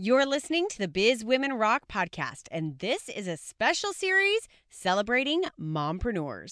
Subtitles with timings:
[0.00, 5.42] You're listening to the Biz Women Rock podcast, and this is a special series celebrating
[5.60, 6.50] mompreneurs.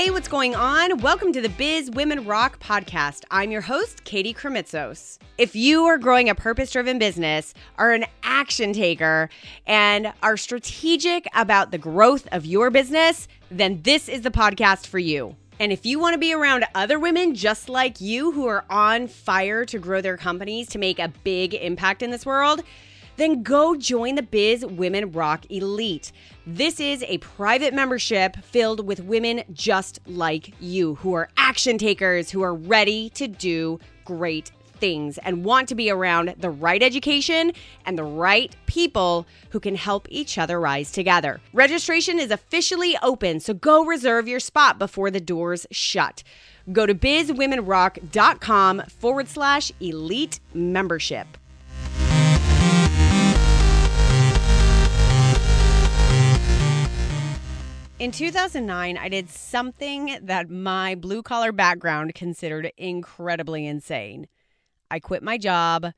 [0.00, 0.96] Hey, what's going on?
[1.00, 3.24] Welcome to the Biz Women Rock podcast.
[3.30, 5.18] I'm your host, Katie Krimitsos.
[5.36, 9.28] If you are growing a purpose driven business, are an action taker,
[9.66, 14.98] and are strategic about the growth of your business, then this is the podcast for
[14.98, 15.36] you.
[15.58, 19.06] And if you want to be around other women just like you who are on
[19.06, 22.62] fire to grow their companies to make a big impact in this world,
[23.20, 26.12] then go join the Biz Women Rock Elite.
[26.46, 32.30] This is a private membership filled with women just like you who are action takers,
[32.30, 37.52] who are ready to do great things and want to be around the right education
[37.84, 41.40] and the right people who can help each other rise together.
[41.52, 46.22] Registration is officially open, so go reserve your spot before the doors shut.
[46.72, 51.26] Go to bizwomenrock.com forward slash elite membership.
[58.00, 64.26] In 2009, I did something that my blue collar background considered incredibly insane.
[64.90, 65.88] I quit my job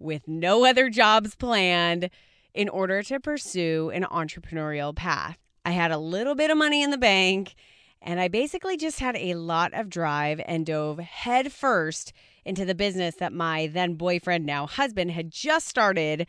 [0.00, 2.10] with no other jobs planned
[2.52, 5.38] in order to pursue an entrepreneurial path.
[5.64, 7.54] I had a little bit of money in the bank,
[8.02, 12.12] and I basically just had a lot of drive and dove headfirst
[12.44, 16.26] into the business that my then boyfriend, now husband, had just started.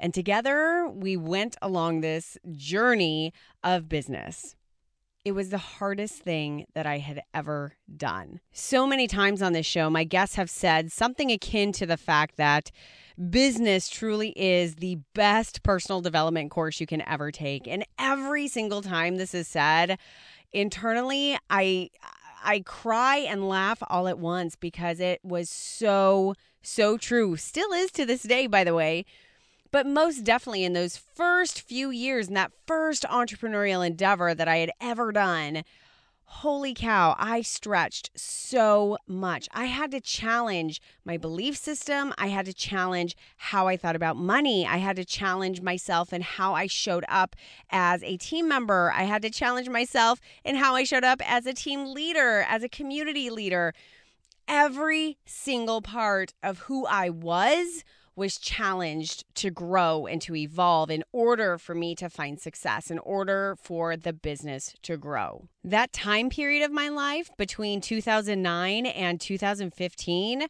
[0.00, 4.56] And together we went along this journey of business.
[5.24, 8.40] It was the hardest thing that I had ever done.
[8.52, 12.36] So many times on this show, my guests have said something akin to the fact
[12.38, 12.72] that
[13.30, 17.68] business truly is the best personal development course you can ever take.
[17.68, 19.98] And every single time this is said,
[20.52, 21.90] internally, I
[22.44, 27.36] I cry and laugh all at once because it was so so true.
[27.36, 29.04] Still is to this day, by the way.
[29.72, 34.58] But most definitely in those first few years, in that first entrepreneurial endeavor that I
[34.58, 35.64] had ever done,
[36.24, 39.48] holy cow, I stretched so much.
[39.52, 42.12] I had to challenge my belief system.
[42.18, 44.66] I had to challenge how I thought about money.
[44.66, 47.34] I had to challenge myself and how I showed up
[47.70, 48.92] as a team member.
[48.94, 52.62] I had to challenge myself and how I showed up as a team leader, as
[52.62, 53.72] a community leader.
[54.46, 61.02] Every single part of who I was was challenged to grow and to evolve in
[61.12, 65.48] order for me to find success, in order for the business to grow.
[65.64, 70.46] That time period of my life between 2009 and 2015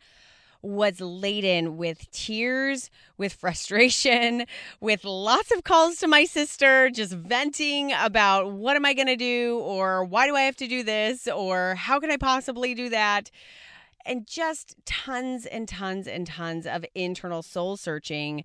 [0.62, 4.46] was laden with tears, with frustration,
[4.80, 9.16] with lots of calls to my sister, just venting about what am I going to
[9.16, 12.88] do, or why do I have to do this, or how can I possibly do
[12.90, 13.30] that
[14.04, 18.44] and just tons and tons and tons of internal soul searching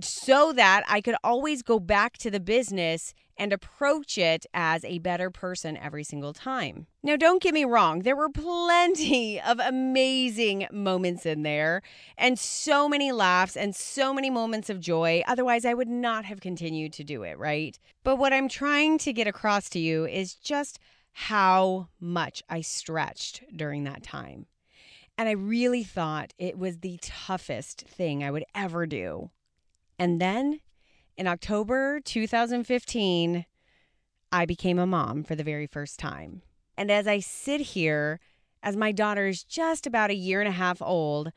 [0.00, 4.98] so that I could always go back to the business and approach it as a
[4.98, 6.86] better person every single time.
[7.02, 11.82] Now, don't get me wrong, there were plenty of amazing moments in there
[12.16, 15.22] and so many laughs and so many moments of joy.
[15.26, 17.78] Otherwise, I would not have continued to do it, right?
[18.04, 20.78] But what I'm trying to get across to you is just
[21.12, 24.46] how much I stretched during that time.
[25.18, 29.30] And I really thought it was the toughest thing I would ever do.
[29.98, 30.60] And then
[31.16, 33.46] in October 2015,
[34.30, 36.42] I became a mom for the very first time.
[36.76, 38.20] And as I sit here,
[38.62, 41.32] as my daughter is just about a year and a half old,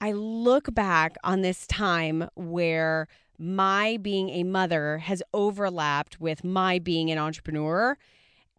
[0.00, 6.78] I look back on this time where my being a mother has overlapped with my
[6.78, 7.96] being an entrepreneur.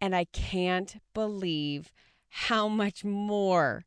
[0.00, 1.92] And I can't believe
[2.28, 3.84] how much more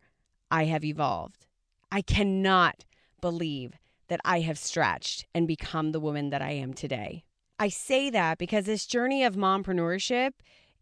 [0.54, 1.48] I have evolved.
[1.92, 2.86] I cannot
[3.20, 3.74] believe
[4.08, 7.24] that I have stretched and become the woman that I am today.
[7.58, 10.34] I say that because this journey of mompreneurship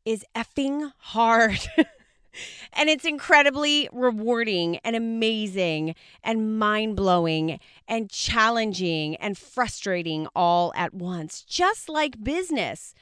[0.03, 1.61] is effing hard.
[2.73, 7.57] and it's incredibly rewarding and amazing and mind blowing
[7.87, 12.93] and challenging and frustrating all at once, just like business.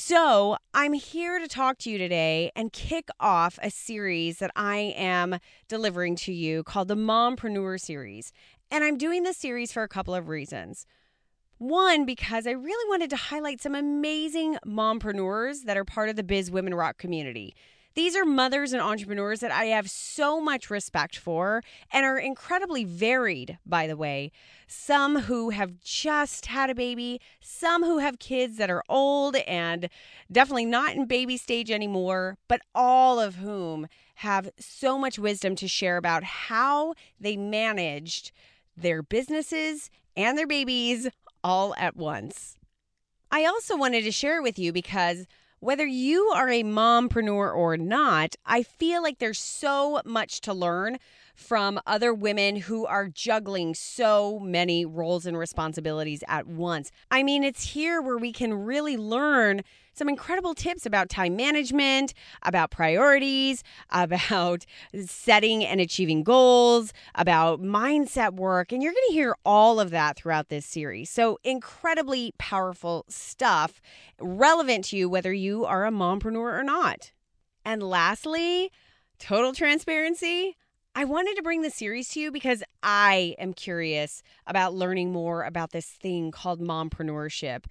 [0.00, 4.94] So, I'm here to talk to you today and kick off a series that I
[4.96, 8.32] am delivering to you called the Mompreneur Series.
[8.70, 10.86] And I'm doing this series for a couple of reasons.
[11.58, 16.22] One, because I really wanted to highlight some amazing mompreneurs that are part of the
[16.22, 17.56] Biz Women Rock community.
[17.98, 22.84] These are mothers and entrepreneurs that I have so much respect for and are incredibly
[22.84, 24.30] varied, by the way.
[24.68, 29.88] Some who have just had a baby, some who have kids that are old and
[30.30, 35.66] definitely not in baby stage anymore, but all of whom have so much wisdom to
[35.66, 38.30] share about how they managed
[38.76, 41.08] their businesses and their babies
[41.42, 42.58] all at once.
[43.32, 45.26] I also wanted to share with you because
[45.60, 50.98] whether you are a mompreneur or not, I feel like there's so much to learn
[51.34, 56.90] from other women who are juggling so many roles and responsibilities at once.
[57.10, 59.62] I mean, it's here where we can really learn
[59.98, 64.64] some incredible tips about time management, about priorities, about
[65.06, 68.72] setting and achieving goals, about mindset work.
[68.72, 71.10] And you're going to hear all of that throughout this series.
[71.10, 73.80] So, incredibly powerful stuff
[74.20, 77.12] relevant to you, whether you are a mompreneur or not.
[77.64, 78.70] And lastly,
[79.18, 80.56] total transparency.
[80.94, 85.44] I wanted to bring the series to you because I am curious about learning more
[85.44, 87.66] about this thing called mompreneurship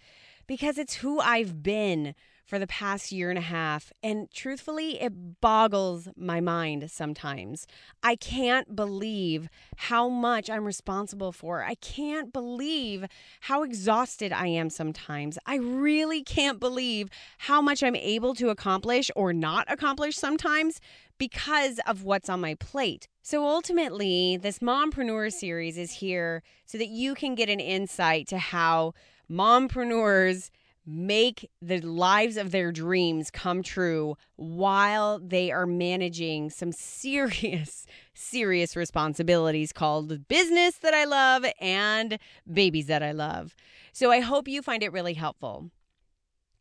[0.47, 2.15] because it's who I've been
[2.47, 3.91] for the past year and a half.
[4.01, 7.67] And truthfully, it boggles my mind sometimes.
[8.01, 11.61] I can't believe how much I'm responsible for.
[11.61, 13.05] I can't believe
[13.41, 15.37] how exhausted I am sometimes.
[15.45, 17.09] I really can't believe
[17.39, 20.79] how much I'm able to accomplish or not accomplish sometimes
[21.17, 23.09] because of what's on my plate.
[23.21, 28.37] So ultimately, this Mompreneur series is here so that you can get an insight to
[28.37, 28.93] how
[29.29, 30.49] mompreneurs
[30.87, 38.75] make the lives of their dreams come true while they are managing some serious, serious
[38.75, 42.17] responsibilities called business that I love and
[42.51, 43.53] babies that I love.
[43.91, 45.69] So I hope you find it really helpful.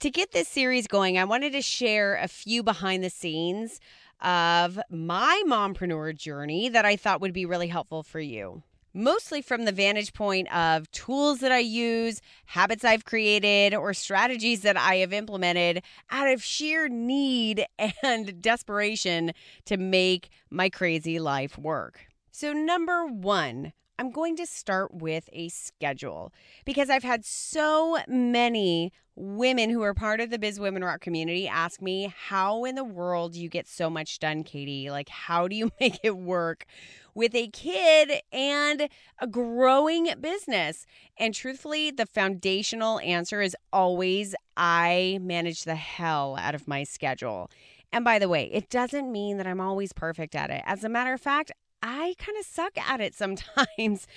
[0.00, 3.80] To get this series going, I wanted to share a few behind the scenes
[4.20, 8.62] of my mompreneur journey that I thought would be really helpful for you
[8.96, 14.62] mostly from the vantage point of tools that I use, habits I've created, or strategies
[14.62, 17.66] that I have implemented out of sheer need
[18.02, 19.32] and desperation
[19.66, 22.06] to make my crazy life work.
[22.32, 26.32] So, number one, I'm going to start with a schedule
[26.64, 31.48] because I've had so many women who are part of the Biz Women Rock community
[31.48, 34.90] ask me, How in the world do you get so much done, Katie?
[34.90, 36.66] Like, how do you make it work
[37.14, 38.88] with a kid and
[39.18, 40.86] a growing business?
[41.18, 47.50] And truthfully, the foundational answer is always I manage the hell out of my schedule.
[47.92, 50.62] And by the way, it doesn't mean that I'm always perfect at it.
[50.66, 54.06] As a matter of fact, I kind of suck at it sometimes.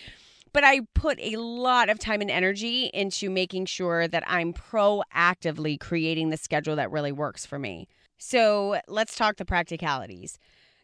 [0.52, 5.80] But I put a lot of time and energy into making sure that I'm proactively
[5.80, 7.88] creating the schedule that really works for me.
[8.18, 10.40] So let's talk the practicalities.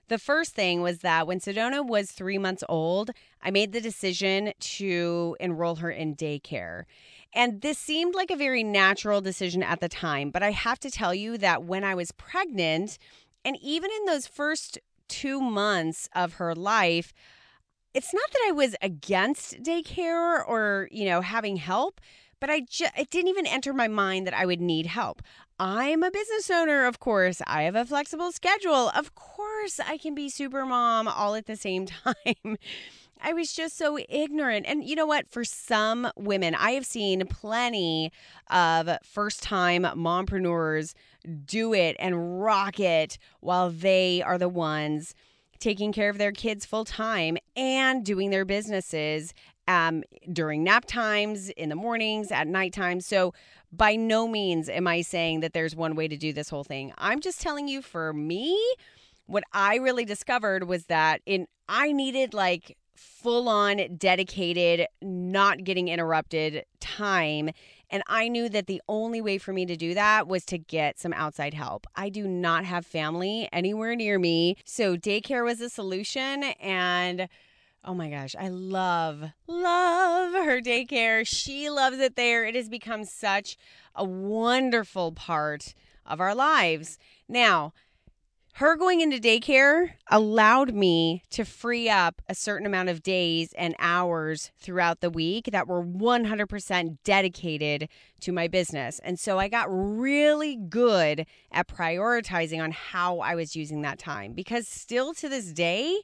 [0.08, 3.10] The first thing was that when Sedona was three months old,
[3.42, 6.84] I made the decision to enroll her in daycare.
[7.34, 10.30] And this seemed like a very natural decision at the time.
[10.30, 13.00] But I have to tell you that when I was pregnant,
[13.44, 14.78] and even in those first
[15.08, 17.14] two months of her life,
[17.94, 22.02] it's not that I was against daycare or, you know, having help,
[22.40, 25.22] but I just it didn't even enter my mind that I would need help.
[25.58, 27.42] I'm a business owner, of course.
[27.48, 28.90] I have a flexible schedule.
[28.90, 32.58] Of course, I can be super mom all at the same time.
[33.22, 34.66] I was just so ignorant.
[34.68, 35.30] And you know what?
[35.30, 38.12] For some women, I have seen plenty
[38.50, 40.94] of first time mompreneurs
[41.46, 45.16] do it and rock it while they are the ones
[45.60, 49.34] taking care of their kids full time and doing their businesses
[49.68, 53.00] um, during nap times, in the mornings, at nighttime.
[53.00, 53.34] So,
[53.72, 56.94] by no means am I saying that there's one way to do this whole thing.
[56.98, 58.58] I'm just telling you for me,
[59.26, 65.88] what I really discovered was that in I needed like full on dedicated, not getting
[65.88, 67.50] interrupted time.
[67.90, 71.00] And I knew that the only way for me to do that was to get
[71.00, 71.86] some outside help.
[71.96, 74.58] I do not have family anywhere near me.
[74.66, 76.44] So daycare was a solution.
[76.60, 77.28] And
[77.88, 81.22] Oh my gosh, I love, love her daycare.
[81.24, 82.44] She loves it there.
[82.44, 83.58] It has become such
[83.94, 86.98] a wonderful part of our lives.
[87.30, 87.74] Now,
[88.56, 93.76] her going into daycare allowed me to free up a certain amount of days and
[93.80, 97.90] hours throughout the week that were 100% dedicated
[98.22, 99.00] to my business.
[99.00, 104.32] And so I got really good at prioritizing on how I was using that time
[104.32, 106.00] because still to this day,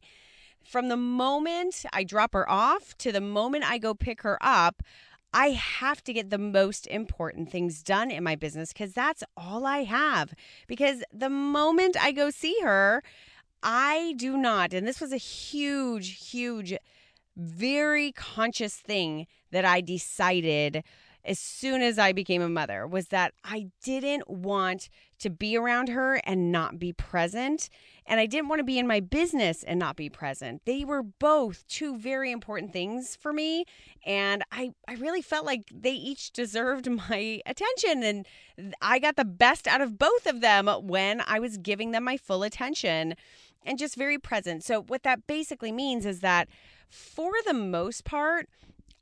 [0.62, 4.84] from the moment I drop her off to the moment I go pick her up,
[5.34, 9.66] I have to get the most important things done in my business because that's all
[9.66, 10.34] I have.
[10.68, 13.02] Because the moment I go see her,
[13.64, 16.76] I do not, and this was a huge, huge,
[17.38, 20.84] very conscious thing that I decided
[21.24, 24.90] as soon as I became a mother was that I didn't want
[25.22, 27.70] to be around her and not be present.
[28.06, 30.62] And I didn't want to be in my business and not be present.
[30.66, 33.66] They were both two very important things for me.
[34.06, 38.04] And I, I really felt like they each deserved my attention.
[38.04, 38.26] And
[38.82, 42.18] I got the best out of both of them when I was giving them my
[42.18, 43.16] full attention
[43.64, 44.64] and just very present.
[44.64, 46.48] So, what that basically means is that
[46.90, 48.50] for the most part,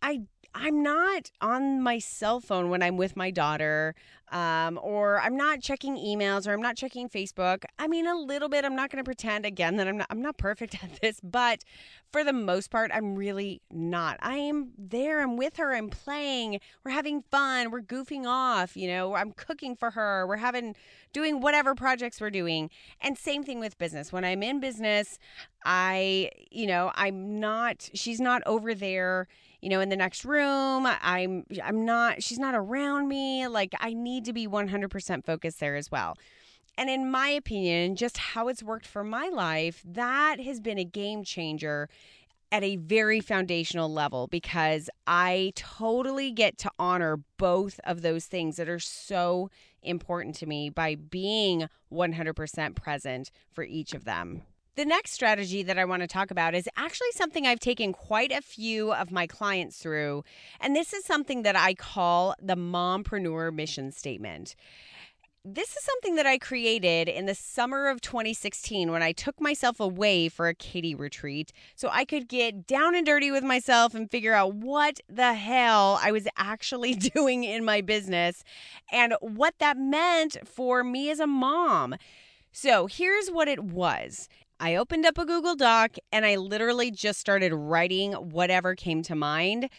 [0.02, 0.22] I
[0.56, 3.94] I'm not on my cell phone when I'm with my daughter,
[4.32, 7.64] um, or I'm not checking emails, or I'm not checking Facebook.
[7.78, 8.66] I mean, a little bit.
[8.66, 10.08] I'm not going to pretend again that I'm not.
[10.10, 11.64] I'm not perfect at this, but
[12.12, 14.18] for the most part, I'm really not.
[14.22, 15.22] I am there.
[15.22, 15.74] I'm with her.
[15.74, 16.60] I'm playing.
[16.84, 17.72] We're having fun.
[17.72, 18.76] We're goofing off.
[18.76, 20.26] You know, I'm cooking for her.
[20.28, 20.76] We're having
[21.14, 22.70] doing whatever projects we're doing.
[23.02, 24.12] And same thing with business.
[24.12, 25.20] When I'm in business,
[25.64, 27.90] I, you know, I'm not.
[27.94, 29.28] She's not over there
[29.62, 33.94] you know in the next room i'm i'm not she's not around me like i
[33.94, 36.18] need to be 100% focused there as well
[36.78, 40.86] and in my opinion just how it's worked for my life that has been a
[40.86, 41.90] game changer
[42.52, 48.56] at a very foundational level because I totally get to honor both of those things
[48.58, 49.50] that are so
[49.84, 54.42] important to me by being 100% present for each of them.
[54.80, 58.32] The next strategy that I want to talk about is actually something I've taken quite
[58.32, 60.24] a few of my clients through.
[60.62, 64.56] And this is something that I call the mompreneur mission statement.
[65.44, 69.82] This is something that I created in the summer of 2016 when I took myself
[69.82, 74.10] away for a kitty retreat so I could get down and dirty with myself and
[74.10, 78.46] figure out what the hell I was actually doing in my business
[78.94, 81.96] and what that meant for me as a mom.
[82.54, 87.20] So here's what it was I opened up a Google Doc and I literally just
[87.20, 89.70] started writing whatever came to mind.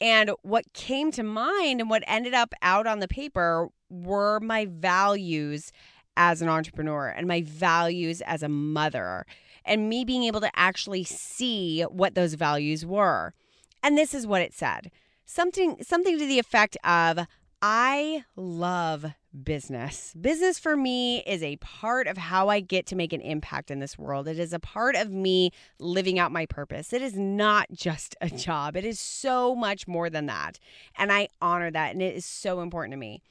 [0.00, 4.66] And what came to mind and what ended up out on the paper were my
[4.66, 5.72] values
[6.16, 9.26] as an entrepreneur and my values as a mother,
[9.64, 13.34] and me being able to actually see what those values were.
[13.82, 14.90] And this is what it said
[15.24, 17.26] something, something to the effect of
[17.62, 19.12] I love
[19.44, 20.14] business.
[20.20, 23.78] Business for me is a part of how I get to make an impact in
[23.78, 24.26] this world.
[24.28, 26.92] It is a part of me living out my purpose.
[26.92, 30.58] It is not just a job, it is so much more than that.
[30.96, 33.22] And I honor that, and it is so important to me.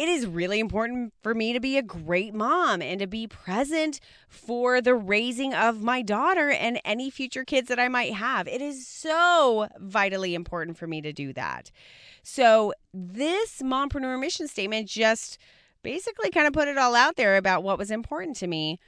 [0.00, 4.00] It is really important for me to be a great mom and to be present
[4.30, 8.48] for the raising of my daughter and any future kids that I might have.
[8.48, 11.70] It is so vitally important for me to do that.
[12.22, 15.36] So, this mompreneur mission statement just
[15.82, 18.80] basically kind of put it all out there about what was important to me.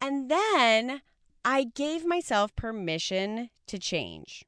[0.00, 1.02] And then
[1.44, 4.44] I gave myself permission to change.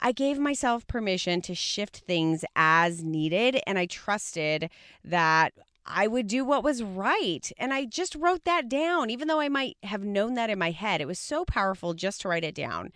[0.00, 4.70] I gave myself permission to shift things as needed, and I trusted
[5.04, 5.52] that
[5.86, 7.50] I would do what was right.
[7.58, 10.70] And I just wrote that down, even though I might have known that in my
[10.70, 11.00] head.
[11.00, 12.92] It was so powerful just to write it down.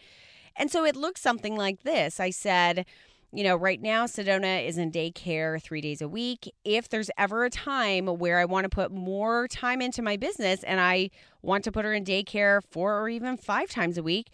[0.56, 2.86] And so it looked something like this I said,
[3.32, 6.52] you know, right now, Sedona is in daycare three days a week.
[6.64, 10.62] If there's ever a time where I want to put more time into my business
[10.62, 11.10] and I
[11.42, 14.30] want to put her in daycare four or even five times a week,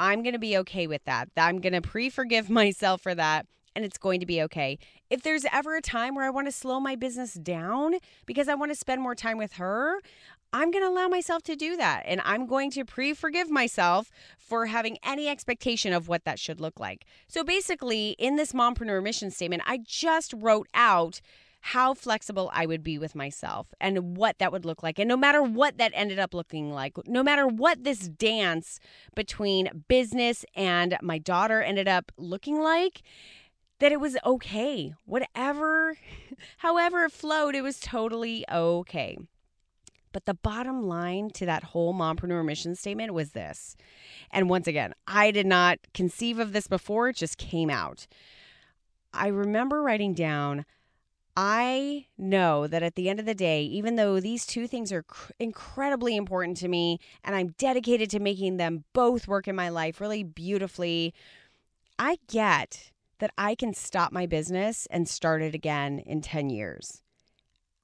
[0.00, 1.28] I'm going to be okay with that.
[1.36, 4.78] I'm going to pre forgive myself for that and it's going to be okay.
[5.10, 7.94] If there's ever a time where I want to slow my business down
[8.26, 10.00] because I want to spend more time with her,
[10.52, 12.02] I'm going to allow myself to do that.
[12.06, 16.60] And I'm going to pre forgive myself for having any expectation of what that should
[16.60, 17.04] look like.
[17.28, 21.20] So basically, in this mompreneur mission statement, I just wrote out
[21.60, 24.98] how flexible I would be with myself and what that would look like.
[24.98, 28.80] And no matter what that ended up looking like, no matter what this dance
[29.14, 33.02] between business and my daughter ended up looking like,
[33.78, 34.94] that it was okay.
[35.04, 35.96] Whatever,
[36.58, 39.18] however it flowed, it was totally okay.
[40.12, 43.76] But the bottom line to that whole mompreneur mission statement was this.
[44.30, 48.06] And once again, I did not conceive of this before, it just came out.
[49.12, 50.64] I remember writing down,
[51.36, 55.04] I know that at the end of the day, even though these two things are
[55.04, 59.68] cr- incredibly important to me and I'm dedicated to making them both work in my
[59.68, 61.14] life really beautifully,
[61.98, 67.02] I get that I can stop my business and start it again in 10 years.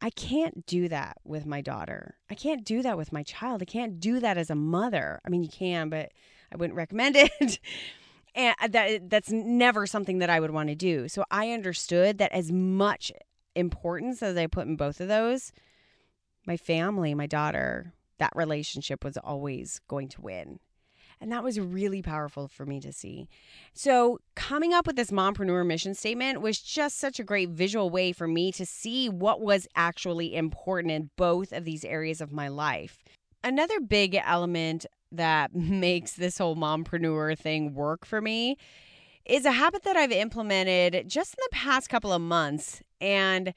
[0.01, 2.17] I can't do that with my daughter.
[2.29, 3.63] I can't do that with my child.
[3.63, 5.21] I can't do that as a mother.
[5.25, 6.11] I mean, you can, but
[6.53, 7.59] I wouldn't recommend it.
[8.35, 11.09] and uh, that that's never something that I would want to do.
[11.09, 13.11] So I understood that as much
[13.57, 15.53] importance as I put in both of those,
[16.47, 20.61] my family, my daughter, that relationship was always going to win.
[21.21, 23.29] And that was really powerful for me to see.
[23.73, 28.13] So, coming up with this mompreneur mission statement was just such a great visual way
[28.13, 32.49] for me to see what was actually important in both of these areas of my
[32.49, 33.03] life.
[33.43, 38.59] Another big element that makes this whole mompreneur thing work for me
[39.27, 42.83] is a habit that I've implemented just in the past couple of months.
[43.01, 43.53] And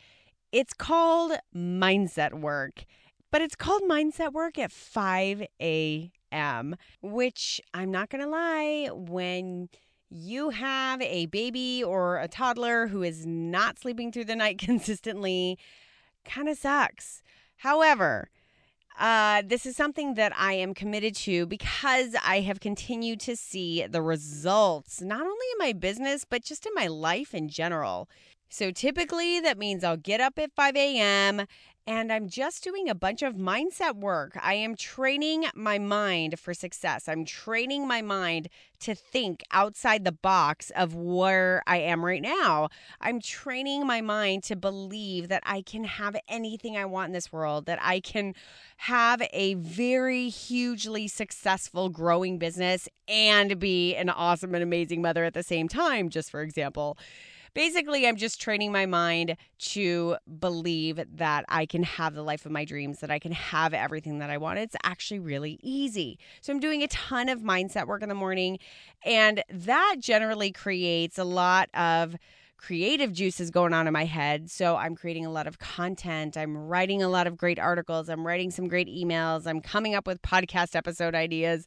[0.51, 2.85] it's called mindset work.
[3.31, 9.69] But it's called mindset work at 5 a.m., which I'm not going to lie, when
[10.09, 15.59] you have a baby or a toddler who is not sleeping through the night consistently,
[16.25, 17.21] kind of sucks.
[17.57, 18.29] However,
[18.97, 23.85] uh, this is something that I am committed to because I have continued to see
[23.87, 28.09] the results, not only in my business, but just in my life in general.
[28.49, 31.45] So typically that means I'll get up at 5 a.m
[31.87, 34.37] and I'm just doing a bunch of mindset work.
[34.41, 37.07] I am training my mind for success.
[37.07, 38.49] I'm training my mind
[38.81, 42.69] to think outside the box of where I am right now.
[43.01, 47.31] I'm training my mind to believe that I can have anything I want in this
[47.31, 48.35] world, that I can
[48.77, 55.33] have a very hugely successful growing business and be an awesome and amazing mother at
[55.33, 56.97] the same time, just for example
[57.53, 62.51] basically, I'm just training my mind to believe that I can have the life of
[62.51, 64.59] my dreams, that I can have everything that I want.
[64.59, 66.19] It's actually really easy.
[66.41, 68.59] So I'm doing a ton of mindset work in the morning,
[69.03, 72.15] and that generally creates a lot of
[72.57, 74.51] creative juices going on in my head.
[74.51, 76.35] So I'm creating a lot of content.
[76.35, 78.09] I'm writing a lot of great articles.
[78.09, 79.47] I'm writing some great emails.
[79.47, 81.65] I'm coming up with podcast episode ideas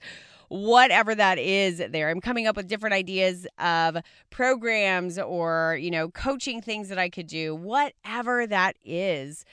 [0.53, 2.11] whatever that is there.
[2.11, 3.97] I'm coming up with different ideas of
[4.31, 9.47] programs or, you know, coaching things that I could do, whatever that is.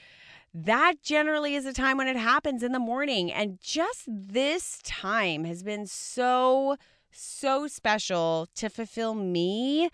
[0.53, 3.32] That generally is a time when it happens in the morning.
[3.32, 6.75] And just this time has been so,
[7.12, 9.89] so special to fulfill me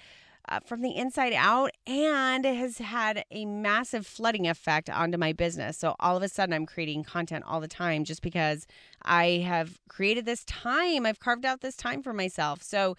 [0.48, 5.78] uh, from the inside out and has had a massive flooding effect onto my business.
[5.78, 8.68] So all of a sudden, I'm creating content all the time just because
[9.02, 11.06] I have created this time.
[11.06, 12.62] I've carved out this time for myself.
[12.64, 12.96] So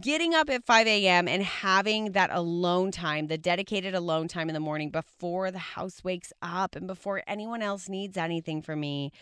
[0.00, 1.28] getting up at 5 a.m.
[1.28, 6.04] and having that alone time, the dedicated alone time in the morning before the house
[6.04, 9.12] wakes up and before anyone else needs anything from me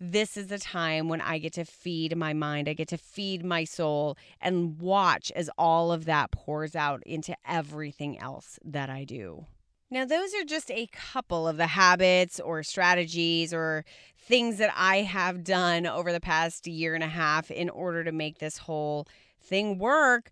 [0.00, 3.44] this is the time when I get to feed my mind, I get to feed
[3.44, 9.04] my soul and watch as all of that pours out into everything else that I
[9.04, 9.46] do.
[9.90, 13.84] Now, those are just a couple of the habits or strategies or
[14.18, 18.10] things that I have done over the past year and a half in order to
[18.10, 19.06] make this whole
[19.40, 20.30] thing work.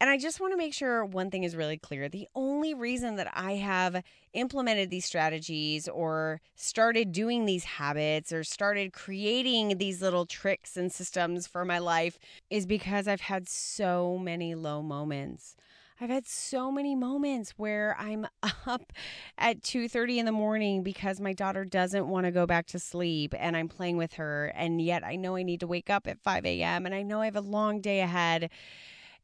[0.00, 2.08] And I just want to make sure one thing is really clear.
[2.08, 8.42] The only reason that I have implemented these strategies or started doing these habits or
[8.42, 14.16] started creating these little tricks and systems for my life is because I've had so
[14.16, 15.54] many low moments.
[16.00, 18.26] I've had so many moments where I'm
[18.66, 18.94] up
[19.36, 23.34] at 2:30 in the morning because my daughter doesn't want to go back to sleep
[23.38, 26.18] and I'm playing with her and yet I know I need to wake up at
[26.18, 26.86] 5 a.m.
[26.86, 28.48] and I know I have a long day ahead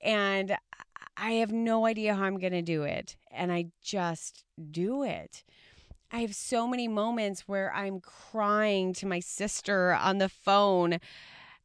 [0.00, 0.56] and
[1.16, 3.16] I have no idea how I'm going to do it.
[3.30, 5.44] And I just do it.
[6.12, 10.98] I have so many moments where I'm crying to my sister on the phone,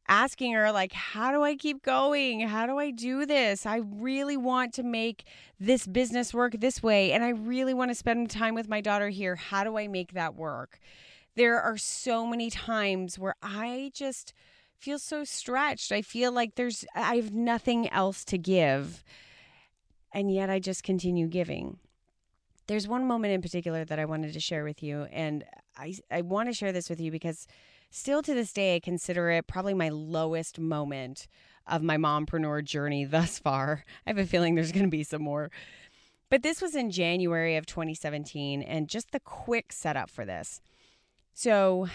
[0.08, 2.40] asking her, like, how do I keep going?
[2.48, 3.66] How do I do this?
[3.66, 5.24] I really want to make
[5.60, 7.12] this business work this way.
[7.12, 9.36] And I really want to spend time with my daughter here.
[9.36, 10.80] How do I make that work?
[11.36, 14.34] There are so many times where I just
[14.82, 15.92] feel so stretched.
[15.92, 19.04] I feel like there's I have nothing else to give.
[20.12, 21.78] And yet I just continue giving.
[22.66, 25.44] There's one moment in particular that I wanted to share with you and
[25.76, 27.46] I I want to share this with you because
[27.90, 31.28] still to this day I consider it probably my lowest moment
[31.66, 33.84] of my mompreneur journey thus far.
[34.04, 35.50] I have a feeling there's going to be some more.
[36.28, 40.60] But this was in January of 2017 and just the quick setup for this.
[41.34, 41.88] So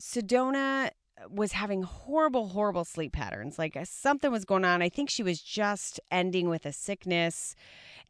[0.00, 0.90] Sedona
[1.28, 3.58] was having horrible, horrible sleep patterns.
[3.58, 4.82] Like uh, something was going on.
[4.82, 7.54] I think she was just ending with a sickness.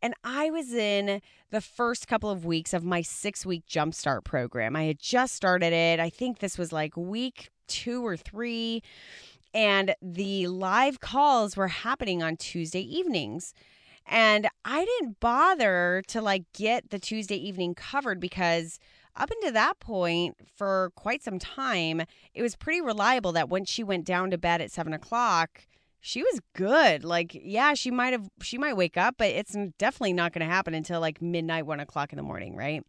[0.02, 1.20] And I was in
[1.50, 4.76] the first couple of weeks of my six week jumpstart program.
[4.76, 6.00] I had just started it.
[6.00, 8.82] I think this was like week two or three.
[9.52, 13.52] And the live calls were happening on Tuesday evenings.
[14.06, 18.78] And I didn't bother to like get the Tuesday evening covered because
[19.20, 22.02] up until that point, for quite some time,
[22.34, 25.66] it was pretty reliable that when she went down to bed at seven o'clock,
[26.00, 27.04] she was good.
[27.04, 30.52] Like, yeah, she might have, she might wake up, but it's definitely not going to
[30.52, 32.82] happen until like midnight, one o'clock in the morning, right?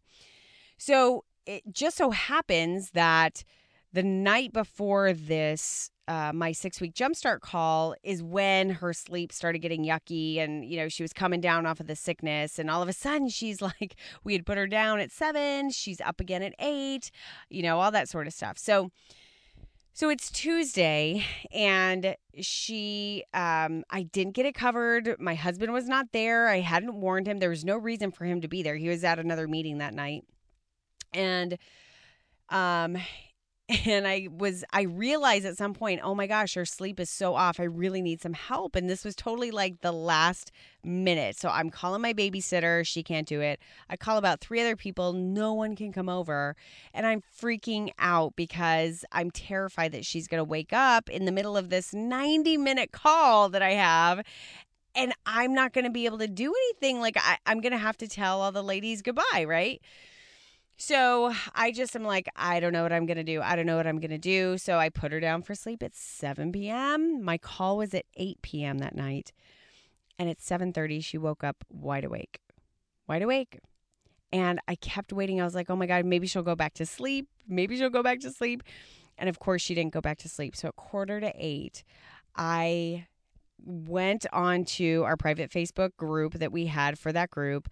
[0.78, 3.44] So it just so happens that
[3.92, 9.60] the night before this, uh, my six week jumpstart call is when her sleep started
[9.60, 12.58] getting yucky and, you know, she was coming down off of the sickness.
[12.58, 16.00] And all of a sudden, she's like, we had put her down at seven, she's
[16.00, 17.10] up again at eight,
[17.50, 18.58] you know, all that sort of stuff.
[18.58, 18.90] So,
[19.94, 25.16] so it's Tuesday, and she, um, I didn't get it covered.
[25.20, 26.48] My husband was not there.
[26.48, 27.40] I hadn't warned him.
[27.40, 28.76] There was no reason for him to be there.
[28.76, 30.24] He was at another meeting that night,
[31.12, 31.58] and,
[32.48, 32.96] um,
[33.86, 37.34] and I was I realized at some point, oh my gosh, her sleep is so
[37.34, 37.60] off.
[37.60, 38.74] I really need some help.
[38.74, 40.50] And this was totally like the last
[40.84, 41.36] minute.
[41.36, 43.60] So I'm calling my babysitter, she can't do it.
[43.88, 46.56] I call about three other people, no one can come over,
[46.92, 51.32] and I'm freaking out because I'm terrified that she's going to wake up in the
[51.32, 54.22] middle of this 90-minute call that I have
[54.94, 57.00] and I'm not going to be able to do anything.
[57.00, 59.80] Like I, I'm going to have to tell all the ladies goodbye, right?
[60.76, 63.40] So I just am like, I don't know what I'm going to do.
[63.40, 64.58] I don't know what I'm going to do.
[64.58, 67.22] So I put her down for sleep at 7 p.m.
[67.22, 68.78] My call was at 8 p.m.
[68.78, 69.32] that night.
[70.18, 72.40] And at 7:30 she woke up wide awake.
[73.08, 73.60] Wide awake.
[74.32, 75.40] And I kept waiting.
[75.40, 77.28] I was like, "Oh my god, maybe she'll go back to sleep.
[77.48, 78.62] Maybe she'll go back to sleep."
[79.18, 80.54] And of course, she didn't go back to sleep.
[80.56, 81.82] So at quarter to 8,
[82.36, 83.06] I
[83.64, 87.68] went on to our private Facebook group that we had for that group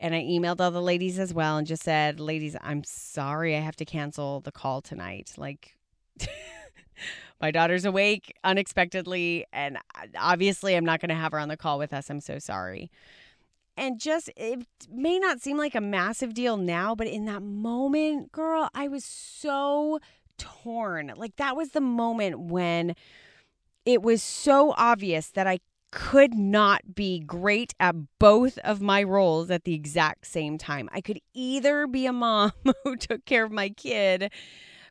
[0.00, 3.60] and I emailed all the ladies as well and just said, ladies, I'm sorry I
[3.60, 5.32] have to cancel the call tonight.
[5.36, 5.76] Like,
[7.40, 11.56] my daughter's awake unexpectedly, and uh, obviously I'm not going to have her on the
[11.56, 12.10] call with us.
[12.10, 12.90] I'm so sorry.
[13.76, 18.30] And just, it may not seem like a massive deal now, but in that moment,
[18.30, 19.98] girl, I was so
[20.38, 21.12] torn.
[21.16, 22.94] Like, that was the moment when
[23.84, 25.58] it was so obvious that I
[25.94, 30.88] could not be great at both of my roles at the exact same time.
[30.92, 32.52] I could either be a mom
[32.84, 34.32] who took care of my kid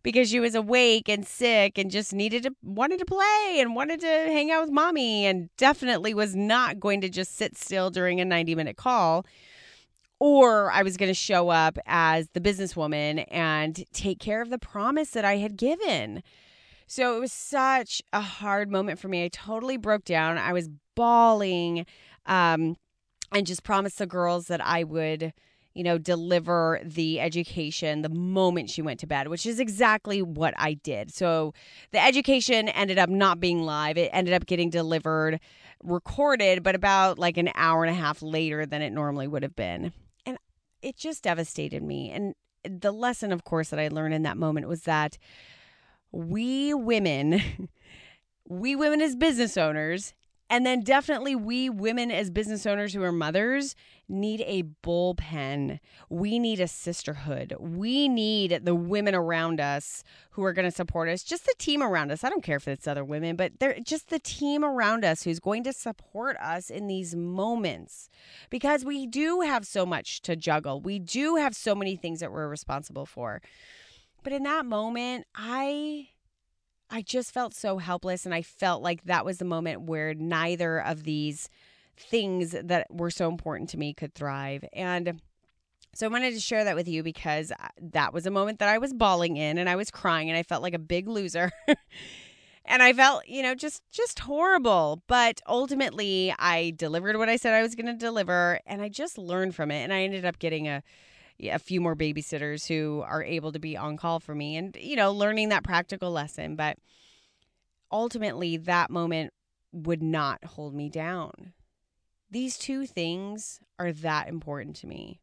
[0.01, 3.99] because she was awake and sick and just needed to wanted to play and wanted
[3.99, 8.21] to hang out with mommy and definitely was not going to just sit still during
[8.21, 9.25] a 90 minute call
[10.19, 14.57] or I was going to show up as the businesswoman and take care of the
[14.57, 16.23] promise that I had given.
[16.87, 19.25] So it was such a hard moment for me.
[19.25, 20.37] I totally broke down.
[20.37, 21.85] I was bawling
[22.25, 22.77] um,
[23.31, 25.33] and just promised the girls that I would
[25.73, 30.53] you know, deliver the education the moment she went to bed, which is exactly what
[30.57, 31.11] I did.
[31.13, 31.53] So
[31.91, 33.97] the education ended up not being live.
[33.97, 35.39] It ended up getting delivered,
[35.83, 39.55] recorded, but about like an hour and a half later than it normally would have
[39.55, 39.93] been.
[40.25, 40.37] And
[40.81, 42.11] it just devastated me.
[42.11, 45.17] And the lesson, of course, that I learned in that moment was that
[46.13, 47.69] we women,
[48.47, 50.13] we women as business owners,
[50.49, 53.75] and then definitely we women as business owners who are mothers
[54.07, 55.79] need a bullpen.
[56.09, 57.55] We need a sisterhood.
[57.59, 61.23] We need the women around us who are going to support us.
[61.23, 62.23] Just the team around us.
[62.23, 65.39] I don't care if it's other women, but they're just the team around us who's
[65.39, 68.09] going to support us in these moments
[68.51, 70.79] because we do have so much to juggle.
[70.81, 73.41] We do have so many things that we're responsible for.
[74.23, 76.09] But in that moment, I
[76.89, 80.79] I just felt so helpless and I felt like that was the moment where neither
[80.79, 81.49] of these
[81.97, 84.63] things that were so important to me could thrive.
[84.73, 85.19] And
[85.95, 88.69] so I wanted to share that with you because uh, that was a moment that
[88.69, 91.51] I was bawling in and I was crying and I felt like a big loser.
[92.65, 95.03] and I felt, you know, just just horrible.
[95.07, 99.17] But ultimately, I delivered what I said I was going to deliver and I just
[99.17, 100.83] learned from it and I ended up getting a
[101.49, 104.95] a few more babysitters who are able to be on call for me and, you
[104.95, 106.55] know, learning that practical lesson.
[106.55, 106.77] But
[107.91, 109.33] ultimately, that moment
[109.71, 111.53] would not hold me down.
[112.29, 115.19] These two things are that important to me.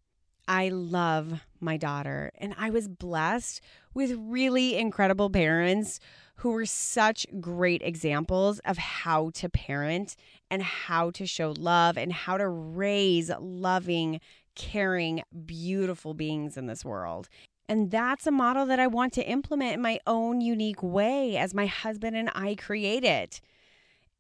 [0.49, 3.61] I love my daughter, and I was blessed
[3.95, 6.01] with really incredible parents
[6.37, 10.17] who were such great examples of how to parent
[10.51, 14.21] and how to show love and how to raise loving,
[14.55, 17.29] caring, beautiful beings in this world.
[17.69, 21.55] And that's a model that I want to implement in my own unique way as
[21.55, 23.41] my husband and I create it.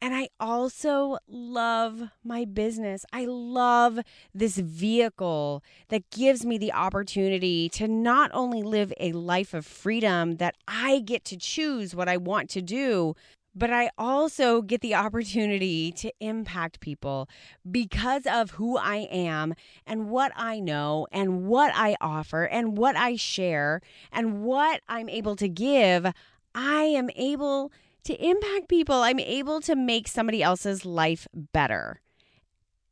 [0.02, 3.04] And I also love my business.
[3.12, 3.98] I love
[4.34, 10.36] this vehicle that gives me the opportunity to not only live a life of freedom
[10.36, 13.14] that I get to choose what I want to do,
[13.54, 17.28] but I also get the opportunity to impact people
[17.68, 19.54] because of who I am
[19.86, 23.80] and what I know and what I offer and what I share
[24.12, 26.06] and what I'm able to give.
[26.54, 27.72] I am able
[28.04, 28.96] to impact people.
[28.96, 32.00] I'm able to make somebody else's life better.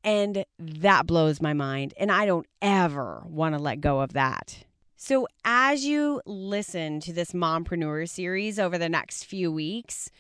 [0.04, 1.94] And that blows my mind.
[1.98, 4.64] And I don't ever want to let go of that.
[5.00, 10.10] So, as you listen to this Mompreneur series over the next few weeks,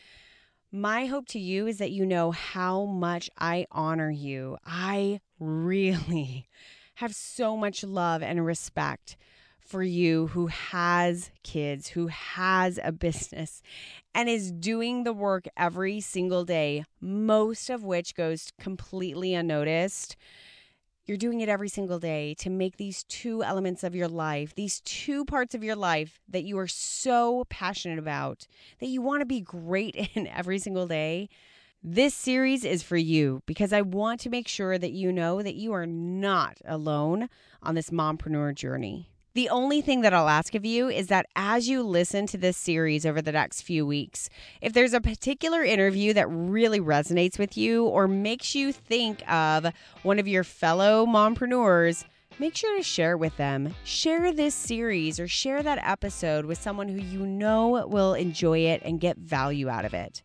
[0.70, 4.58] my hope to you is that you know how much I honor you.
[4.66, 6.48] I really
[6.96, 9.16] have so much love and respect
[9.58, 13.62] for you who has kids, who has a business,
[14.14, 20.16] and is doing the work every single day, most of which goes completely unnoticed.
[21.08, 24.82] You're doing it every single day to make these two elements of your life, these
[24.82, 28.46] two parts of your life that you are so passionate about,
[28.78, 31.30] that you want to be great in every single day.
[31.82, 35.54] This series is for you because I want to make sure that you know that
[35.54, 37.30] you are not alone
[37.62, 39.08] on this mompreneur journey.
[39.38, 42.56] The only thing that I'll ask of you is that as you listen to this
[42.56, 44.28] series over the next few weeks,
[44.60, 49.72] if there's a particular interview that really resonates with you or makes you think of
[50.02, 52.04] one of your fellow mompreneurs,
[52.40, 53.72] make sure to share with them.
[53.84, 58.82] Share this series or share that episode with someone who you know will enjoy it
[58.84, 60.20] and get value out of it.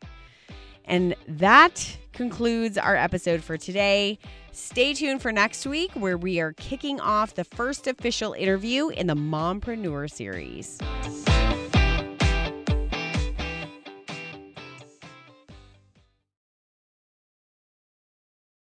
[0.85, 4.17] And that concludes our episode for today.
[4.55, 9.07] Stay tuned for next week where we are kicking off the first official interview in
[9.07, 10.77] the Mompreneur series.